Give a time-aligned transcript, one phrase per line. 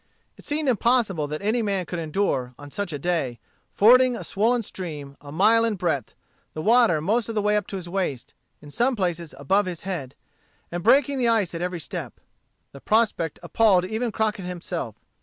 [0.35, 3.39] It seemed impossible that any man could endure, on such a day,
[3.71, 6.15] fording a swollen stream, a mile in breadth,
[6.55, 8.33] the water most of the way up to his waist,
[8.63, 10.15] in some places above his head,
[10.71, 12.19] and breaking the ice at every step.
[12.71, 14.95] The prospect appalled even Crockett himself.